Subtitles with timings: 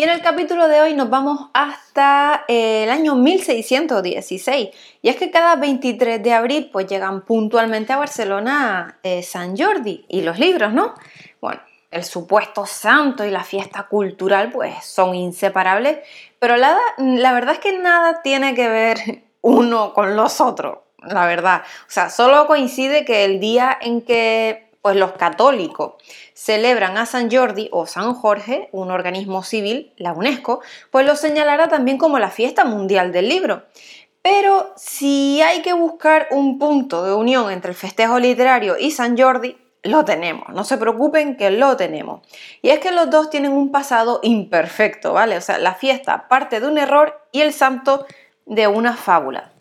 [0.00, 4.70] Y en el capítulo de hoy nos vamos hasta eh, el año 1616.
[5.02, 10.06] Y es que cada 23 de abril pues llegan puntualmente a Barcelona eh, San Jordi
[10.08, 10.94] y los libros, ¿no?
[11.42, 11.60] Bueno,
[11.90, 15.98] el supuesto santo y la fiesta cultural pues son inseparables,
[16.38, 21.26] pero la, la verdad es que nada tiene que ver uno con los otros, la
[21.26, 21.60] verdad.
[21.82, 25.94] O sea, solo coincide que el día en que pues los católicos
[26.34, 31.68] celebran a San Jordi o San Jorge, un organismo civil, la UNESCO, pues lo señalará
[31.68, 33.64] también como la fiesta mundial del libro.
[34.22, 39.16] Pero si hay que buscar un punto de unión entre el festejo literario y San
[39.16, 42.20] Jordi, lo tenemos, no se preocupen que lo tenemos.
[42.60, 45.38] Y es que los dos tienen un pasado imperfecto, ¿vale?
[45.38, 48.06] O sea, la fiesta parte de un error y el santo
[48.44, 49.52] de una fábula,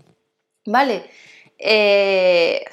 [0.65, 1.09] ¿vale?
[1.57, 2.65] Eh,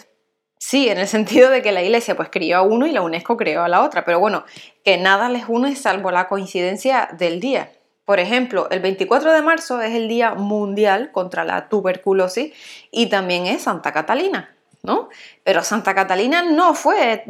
[0.69, 3.37] Sí, en el sentido de que la iglesia pues crió a uno y la UNESCO
[3.37, 4.45] creó a la otra, pero bueno,
[4.85, 7.71] que nada les une salvo la coincidencia del día.
[8.05, 12.53] Por ejemplo, el 24 de marzo es el Día Mundial contra la Tuberculosis
[12.91, 15.09] y también es Santa Catalina, ¿no?
[15.45, 17.23] Pero Santa Catalina no fue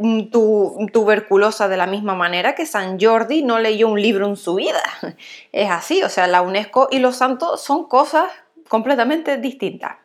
[0.91, 4.81] tuberculosa de la misma manera que San Jordi no leyó un libro en su vida.
[5.51, 8.31] Es así, o sea, la UNESCO y los santos son cosas
[8.67, 9.97] completamente distintas.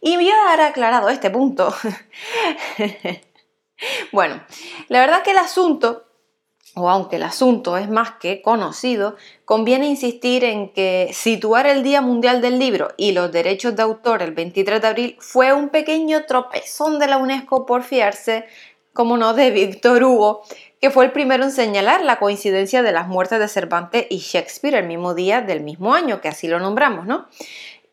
[0.00, 1.74] Y voy a dar aclarado este punto.
[4.12, 4.42] bueno,
[4.88, 6.06] la verdad que el asunto,
[6.74, 12.00] o aunque el asunto es más que conocido, conviene insistir en que situar el Día
[12.00, 16.24] Mundial del Libro y los derechos de autor el 23 de abril fue un pequeño
[16.24, 18.46] tropezón de la UNESCO por fiarse,
[18.94, 20.42] como no, de Víctor Hugo,
[20.80, 24.76] que fue el primero en señalar la coincidencia de las muertes de Cervantes y Shakespeare
[24.76, 27.28] el mismo día del mismo año, que así lo nombramos, ¿no?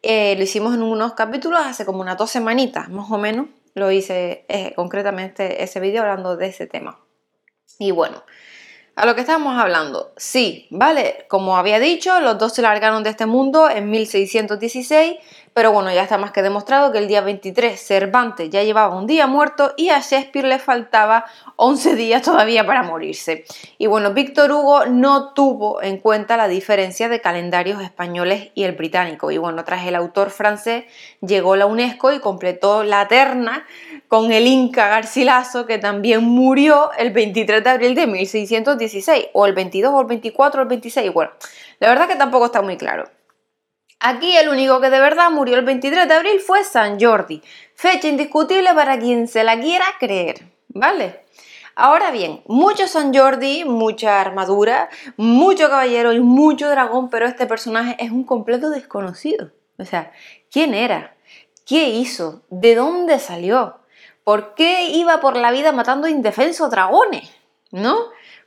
[0.02, 3.48] Eh, lo hicimos en unos capítulos hace como unas dos semanitas, más o menos.
[3.74, 7.00] Lo hice eh, concretamente ese vídeo hablando de ese tema.
[7.80, 8.24] Y bueno,
[8.98, 13.12] a lo que estábamos hablando, sí, vale, como había dicho, los dos se largaron de
[13.12, 15.18] este mundo en 1616
[15.58, 19.08] pero bueno, ya está más que demostrado que el día 23 Cervantes ya llevaba un
[19.08, 21.26] día muerto y a Shakespeare le faltaba
[21.56, 23.44] 11 días todavía para morirse.
[23.80, 28.74] Y bueno, Víctor Hugo no tuvo en cuenta la diferencia de calendarios españoles y el
[28.74, 29.32] británico.
[29.32, 30.84] Y bueno, tras el autor francés
[31.22, 33.66] llegó la UNESCO y completó la terna
[34.08, 39.54] con el Inca Garcilaso, que también murió el 23 de abril de 1616, o el
[39.54, 41.14] 22 o el 24 o el 26.
[41.14, 41.32] Bueno,
[41.80, 43.10] la verdad que tampoco está muy claro.
[44.00, 47.42] Aquí el único que de verdad murió el 23 de abril fue San Jordi,
[47.74, 51.26] fecha indiscutible para quien se la quiera creer, ¿vale?
[51.76, 57.96] Ahora bien, mucho San Jordi, mucha armadura, mucho caballero y mucho dragón, pero este personaje
[58.00, 59.52] es un completo desconocido.
[59.78, 60.12] O sea,
[60.52, 61.16] ¿quién era?
[61.66, 62.44] ¿Qué hizo?
[62.50, 63.80] ¿De dónde salió?
[64.28, 67.34] ¿Por qué iba por la vida matando indefensos dragones?
[67.72, 67.98] ¿No?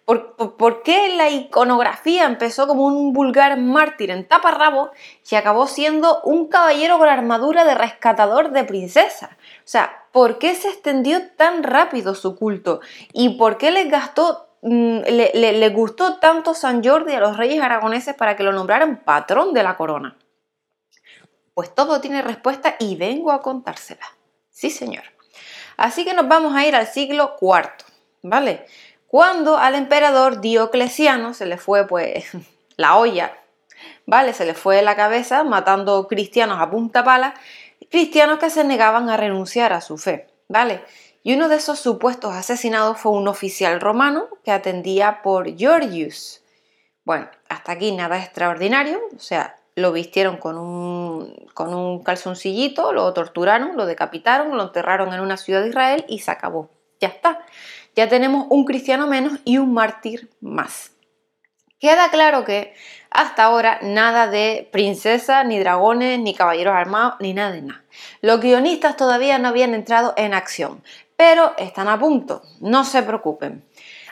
[0.05, 4.91] ¿Por, qué la iconografía empezó como un vulgar mártir en taparrabo
[5.31, 9.39] y acabó siendo un caballero con armadura de rescatador de princesa?
[9.41, 12.81] O sea, ¿por qué se extendió tan rápido su culto?
[13.15, 13.87] ¿Y por qué les
[14.61, 19.55] mm, le, gustó tanto San Jordi a los reyes aragoneses para que lo nombraran patrón
[19.55, 20.19] de la corona?
[21.55, 24.05] Pues todo tiene respuesta y vengo a contársela.
[24.51, 25.05] Sí, señor.
[25.81, 27.71] Así que nos vamos a ir al siglo IV,
[28.23, 28.67] ¿vale?
[29.11, 32.27] cuando al emperador Diocleciano se le fue pues
[32.77, 33.37] la olla,
[34.07, 34.33] ¿vale?
[34.33, 37.35] Se le fue la cabeza matando cristianos a punta pala,
[37.91, 40.85] cristianos que se negaban a renunciar a su fe, ¿vale?
[41.25, 46.45] Y uno de esos supuestos asesinados fue un oficial romano que atendía por Georgius.
[47.05, 53.13] Bueno, hasta aquí nada extraordinario, o sea, lo vistieron con un, con un calzoncillito, lo
[53.13, 56.71] torturaron, lo decapitaron, lo enterraron en una ciudad de Israel y se acabó.
[57.01, 57.41] Ya está
[57.97, 60.93] ya tenemos un cristiano menos y un mártir más.
[61.79, 62.75] Queda claro que
[63.11, 67.85] hasta ahora nada de princesa, ni dragones, ni caballeros armados, ni nada de nada.
[68.21, 70.85] Los guionistas todavía no habían entrado en acción,
[71.17, 73.65] pero están a punto, no se preocupen.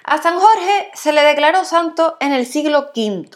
[0.03, 3.29] A San Jorge se le declaró santo en el siglo V,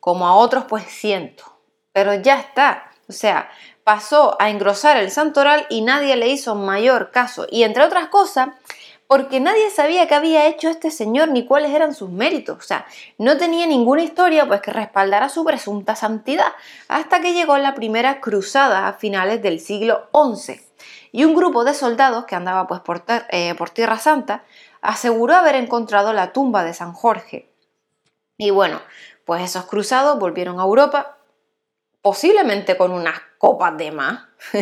[0.00, 1.53] como a otros pues ciento,
[1.94, 3.48] pero ya está, o sea,
[3.84, 7.46] pasó a engrosar el santoral y nadie le hizo mayor caso.
[7.48, 8.48] Y entre otras cosas,
[9.06, 12.58] porque nadie sabía qué había hecho este señor ni cuáles eran sus méritos.
[12.58, 12.84] O sea,
[13.16, 16.52] no tenía ninguna historia pues que respaldara su presunta santidad,
[16.88, 20.60] hasta que llegó la primera cruzada a finales del siglo XI.
[21.12, 24.42] Y un grupo de soldados que andaba pues por, eh, por Tierra Santa
[24.80, 27.48] aseguró haber encontrado la tumba de San Jorge.
[28.36, 28.80] Y bueno,
[29.24, 31.13] pues esos cruzados volvieron a Europa,
[32.04, 34.24] posiblemente con unas copas de más,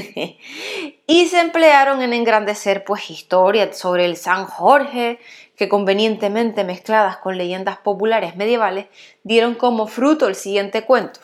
[1.09, 5.19] y se emplearon en engrandecer pues historias sobre el San Jorge,
[5.57, 8.87] que convenientemente mezcladas con leyendas populares medievales,
[9.25, 11.19] dieron como fruto el siguiente cuento.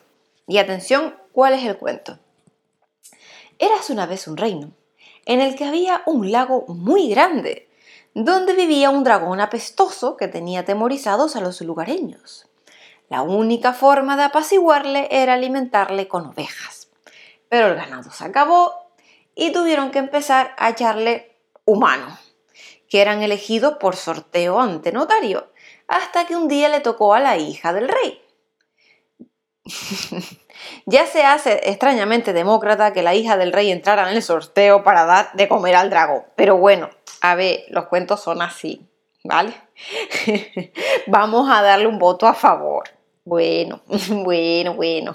[0.49, 2.19] Y atención, ¿cuál es el cuento?
[3.61, 4.73] Eras una vez un reino,
[5.25, 7.69] en el que había un lago muy grande,
[8.15, 12.48] donde vivía un dragón apestoso que tenía atemorizados a los lugareños.
[13.09, 16.89] La única forma de apaciguarle era alimentarle con ovejas.
[17.49, 18.93] Pero el ganado se acabó
[19.35, 22.19] y tuvieron que empezar a echarle humanos,
[22.89, 25.53] que eran elegidos por sorteo ante notario,
[25.87, 28.23] hasta que un día le tocó a la hija del rey.
[30.87, 35.05] ya se hace extrañamente demócrata que la hija del rey entrara en el sorteo para
[35.05, 36.25] dar de comer al dragón.
[36.37, 36.91] Pero bueno,
[37.21, 38.87] a ver, los cuentos son así,
[39.25, 39.55] ¿vale?
[41.07, 42.98] Vamos a darle un voto a favor.
[43.29, 43.83] Bueno,
[44.25, 45.15] bueno, bueno.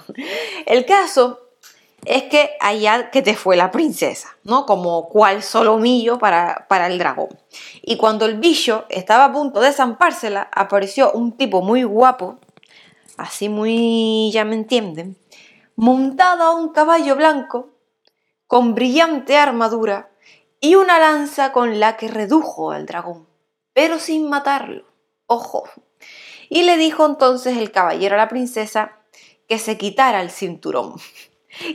[0.66, 1.40] El caso
[2.04, 4.66] es que allá que te fue la princesa, ¿no?
[4.66, 7.36] Como cual solomillo para, para el dragón.
[7.82, 12.38] Y cuando el bicho estaba a punto de zampársela, apareció un tipo muy guapo,
[13.16, 15.16] así muy, ya me entienden,
[15.74, 17.70] montado a un caballo blanco,
[18.46, 20.10] con brillante armadura
[20.60, 23.26] y una lanza con la que redujo al dragón,
[23.72, 24.84] pero sin matarlo.
[25.26, 25.64] Ojo,
[26.48, 28.98] y le dijo entonces el caballero a la princesa
[29.48, 30.94] que se quitara el cinturón,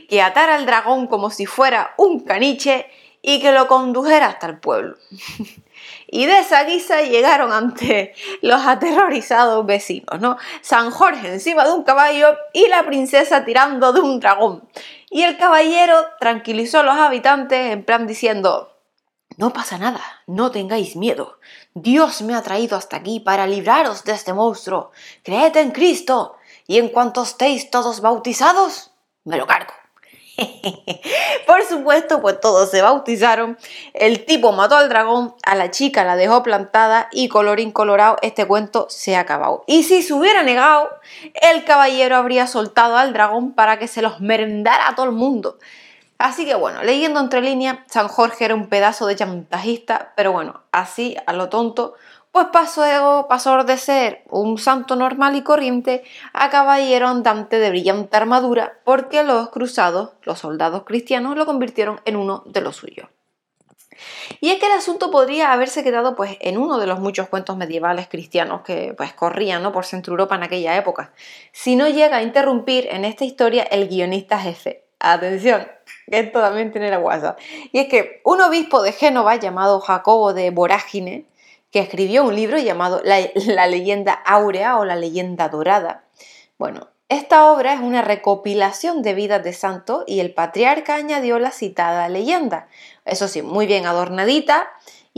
[0.10, 2.88] que atara al dragón como si fuera un caniche
[3.21, 4.98] y que lo condujera hasta el pueblo.
[6.12, 10.38] Y de esa guisa llegaron ante los aterrorizados vecinos, ¿no?
[10.62, 14.68] San Jorge encima de un caballo y la princesa tirando de un dragón.
[15.12, 18.78] Y el caballero tranquilizó a los habitantes en plan diciendo,
[19.37, 21.39] no pasa nada, no tengáis miedo.
[21.73, 24.91] Dios me ha traído hasta aquí para libraros de este monstruo.
[25.23, 26.35] Creed en Cristo,
[26.67, 28.91] y en cuanto estéis todos bautizados,
[29.23, 29.73] me lo cargo.
[31.47, 33.57] Por supuesto, pues todos se bautizaron.
[33.93, 38.45] El tipo mató al dragón, a la chica la dejó plantada y colorín colorado, este
[38.45, 39.63] cuento se ha acabado.
[39.67, 40.89] Y si se hubiera negado,
[41.33, 45.57] el caballero habría soltado al dragón para que se los merendara a todo el mundo.
[46.19, 50.63] Así que bueno, leyendo entre líneas, San Jorge era un pedazo de chantajista, pero bueno,
[50.74, 51.95] así a lo tonto,
[52.33, 58.18] pues pasó, pasó de ser un santo normal y corriente a caballero andante de brillante
[58.18, 63.07] armadura, porque los cruzados, los soldados cristianos, lo convirtieron en uno de los suyos.
[64.42, 67.56] Y es que el asunto podría haberse quedado pues en uno de los muchos cuentos
[67.56, 69.72] medievales cristianos que pues corrían ¿no?
[69.72, 71.13] por Centro Europa en aquella época,
[71.54, 74.88] si no llega a interrumpir en esta historia el guionista jefe.
[75.00, 75.66] Atención,
[76.07, 77.38] esto también tiene la guasa.
[77.72, 81.25] Y es que un obispo de Génova llamado Jacobo de Vorágine,
[81.72, 86.04] que escribió un libro llamado la, leyenda áurea o la leyenda dorada.
[86.57, 91.51] Bueno, esta obra es una recopilación de vidas de santos y el patriarca añadió la
[91.51, 92.68] citada leyenda.
[93.06, 94.69] Eso sí, muy bien adornadita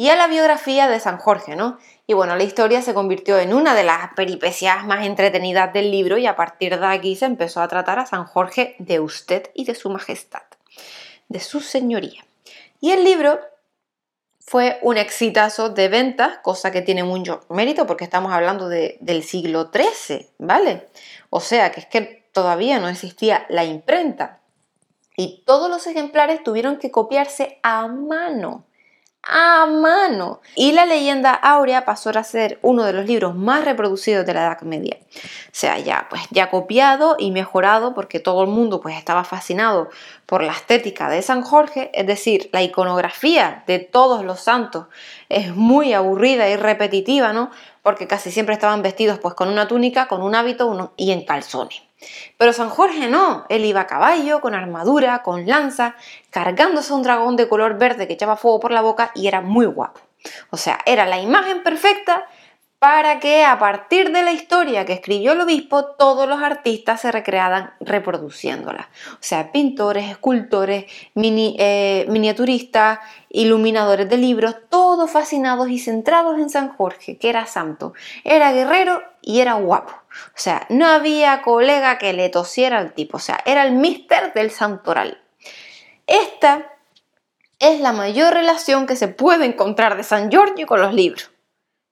[0.01, 1.77] y a la biografía de San Jorge, ¿no?
[2.07, 6.17] Y bueno, la historia se convirtió en una de las peripecias más entretenidas del libro
[6.17, 9.65] y a partir de aquí se empezó a tratar a San Jorge de usted y
[9.65, 10.41] de su majestad
[11.31, 12.25] de su señoría.
[12.79, 13.39] Y el libro
[14.39, 19.69] fue un exitazo de ventas, cosa que tiene mucho mérito porque estamos hablando del siglo
[19.71, 20.87] XIII, ¿vale?
[21.29, 24.39] O sea, que es que todavía no existía la imprenta.
[25.15, 28.65] Y todos los ejemplares tuvieron que copiarse a mano
[29.23, 30.41] a mano.
[30.55, 34.41] Y la leyenda áurea pasó a ser uno de los libros más reproducidos de la
[34.41, 34.97] Edad Media.
[35.01, 39.89] O sea, ya pues ya copiado y mejorado porque todo el mundo pues estaba fascinado
[40.25, 44.87] por la estética de San Jorge, es decir, la iconografía de todos los santos
[45.29, 47.51] es muy aburrida y repetitiva, ¿no?
[47.83, 51.81] Porque casi siempre estaban vestidos pues con una túnica, con un hábito y en calzones.
[52.37, 55.95] Pero San Jorge no, él iba a caballo, con armadura, con lanza,
[56.29, 59.65] cargándose un dragón de color verde que echaba fuego por la boca y era muy
[59.65, 60.01] guapo.
[60.49, 62.25] O sea, era la imagen perfecta
[62.81, 67.11] para que a partir de la historia que escribió el obispo todos los artistas se
[67.11, 68.89] recrearan reproduciéndola.
[69.13, 72.97] O sea, pintores, escultores, eh, miniaturistas,
[73.29, 77.93] iluminadores de libros, todos fascinados y centrados en San Jorge, que era santo,
[78.23, 80.00] era guerrero y era guapo.
[80.27, 84.33] O sea, no había colega que le tosiera al tipo, o sea, era el mister
[84.33, 85.21] del santoral.
[86.07, 86.73] Esta
[87.59, 91.31] es la mayor relación que se puede encontrar de San Giorgio con los libros.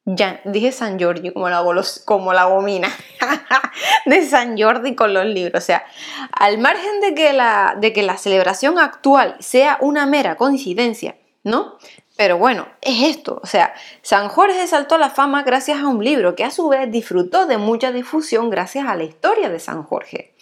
[0.05, 1.63] Ya, dije San Giorgio como la,
[2.05, 2.89] como la gomina
[4.07, 5.63] de San Jordi con los libros.
[5.63, 5.85] O sea,
[6.31, 11.77] al margen de que, la, de que la celebración actual sea una mera coincidencia, ¿no?
[12.19, 16.03] Pero bueno, es esto, o sea, San Jorge saltó a la fama gracias a un
[16.03, 19.83] libro que a su vez disfrutó de mucha difusión gracias a la historia de San
[19.83, 20.33] Jorge.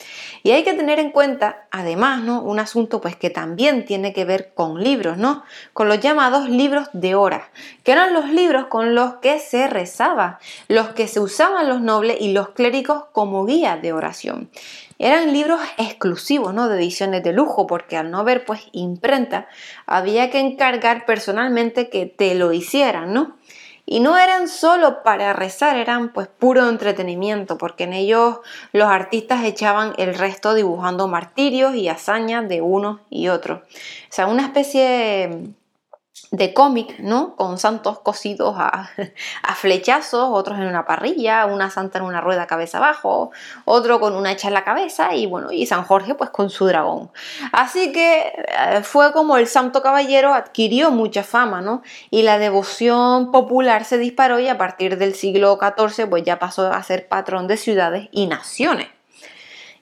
[0.42, 2.42] Y hay que tener en cuenta, además, ¿no?
[2.42, 5.44] Un asunto pues que también tiene que ver con libros, ¿no?
[5.74, 7.44] Con los llamados libros de horas,
[7.84, 12.18] que eran los libros con los que se rezaba, los que se usaban los nobles
[12.20, 14.50] y los clérigos como guía de oración.
[15.00, 16.70] Eran libros exclusivos, ¿no?
[16.70, 19.48] De ediciones de lujo, porque al no haber pues imprenta,
[19.86, 23.38] había que encargar personalmente que te lo hicieran, ¿no?
[23.90, 28.40] Y no eran solo para rezar, eran pues puro entretenimiento, porque en ellos
[28.74, 33.62] los artistas echaban el resto dibujando martirios y hazañas de unos y otros.
[33.62, 35.54] O sea, una especie
[36.54, 37.36] cómic, ¿no?
[37.36, 38.90] Con santos cosidos a,
[39.56, 43.32] flechazos, otros en una parrilla, una santa en una rueda cabeza abajo,
[43.66, 46.66] otro con una hecha en la cabeza y bueno, y San Jorge pues con su
[46.66, 47.12] dragón.
[47.52, 51.82] Así que eh, fue como el santo caballero adquirió mucha fama, ¿no?
[52.10, 56.72] Y la devoción popular se disparó y a partir del siglo XIV pues ya pasó
[56.72, 58.88] a ser patrón de ciudades y naciones.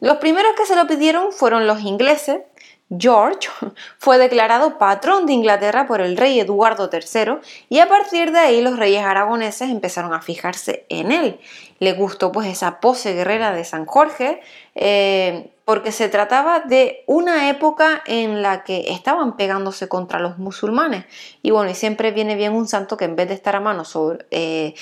[0.01, 2.41] Los primeros que se lo pidieron fueron los ingleses,
[2.89, 3.49] George
[3.97, 7.37] fue declarado patrón de Inglaterra por el rey Eduardo III
[7.69, 11.39] y a partir de ahí los reyes aragoneses empezaron a fijarse en él.
[11.79, 14.41] Le gustó pues esa pose guerrera de San Jorge
[14.75, 21.05] eh, porque se trataba de una época en la que estaban pegándose contra los musulmanes
[21.41, 23.83] y bueno, y siempre viene bien un santo que en vez de estar a mano
[23.83, 24.25] sobre...
[24.31, 24.75] Eh,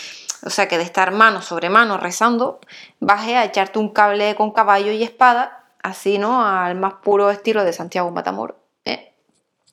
[0.46, 2.60] o sea, que de estar mano sobre mano rezando,
[3.00, 6.46] baje a echarte un cable con caballo y espada así, ¿no?
[6.46, 8.58] Al más puro estilo de Santiago Matamor.
[8.86, 9.14] ¿eh?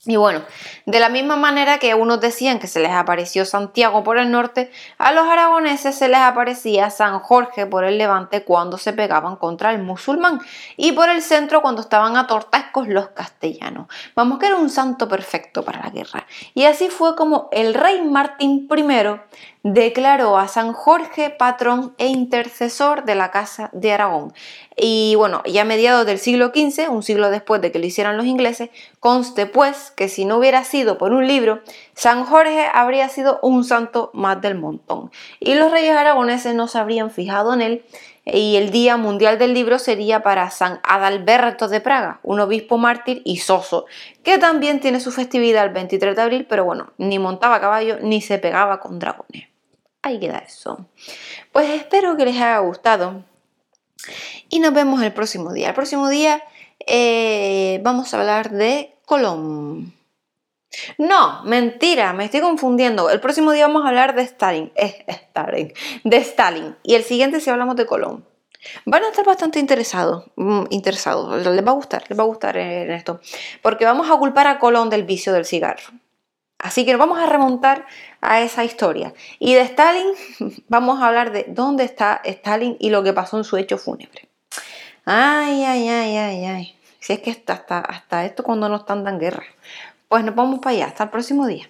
[0.07, 0.43] Y bueno,
[0.87, 4.73] de la misma manera que unos decían que se les apareció Santiago por el norte,
[4.97, 9.73] a los aragoneses se les aparecía San Jorge por el levante cuando se pegaban contra
[9.73, 10.41] el musulmán
[10.79, 12.27] y por el centro cuando estaban a
[12.73, 13.89] con los castellanos.
[14.15, 16.27] Vamos, que era un santo perfecto para la guerra.
[16.55, 18.83] Y así fue como el rey Martín I
[19.63, 24.33] declaró a San Jorge patrón e intercesor de la Casa de Aragón.
[24.77, 28.17] Y bueno, ya a mediados del siglo XV, un siglo después de que lo hicieran
[28.17, 31.61] los ingleses, conste pues que si no hubiera sido por un libro,
[31.95, 35.11] San Jorge habría sido un santo más del montón.
[35.39, 37.85] Y los reyes aragoneses no se habrían fijado en él
[38.25, 43.23] y el Día Mundial del Libro sería para San Adalberto de Praga, un obispo mártir
[43.25, 43.87] y soso,
[44.23, 48.21] que también tiene su festividad el 23 de abril, pero bueno, ni montaba caballo ni
[48.21, 49.50] se pegaba con dragones.
[50.03, 50.87] Ahí queda eso.
[51.53, 53.25] Pues espero que les haya gustado
[54.49, 55.69] y nos vemos el próximo día.
[55.69, 56.43] El próximo día
[56.87, 59.95] eh, vamos a hablar de Colón.
[60.99, 63.11] No, mentira, me estoy confundiendo.
[63.11, 65.73] El próximo día vamos a hablar de Stalin, eh, Stalin,
[66.05, 66.77] de Stalin.
[66.83, 68.25] Y el siguiente si hablamos de Colón.
[68.85, 72.59] Van a estar bastante interesados, mm, interesados, les va a gustar, les va a gustar
[72.59, 73.21] en esto,
[73.63, 75.95] porque vamos a culpar a Colón del vicio del cigarro.
[76.61, 77.87] Así que vamos a remontar
[78.21, 79.15] a esa historia.
[79.39, 80.13] Y de Stalin
[80.69, 84.29] vamos a hablar de dónde está Stalin y lo que pasó en su hecho fúnebre.
[85.05, 86.79] Ay, ay, ay, ay, ay.
[87.01, 89.45] Si es que hasta, esto cuando no están en guerra.
[90.09, 90.87] Pues nos vamos para allá.
[90.87, 91.69] Hasta el próximo día.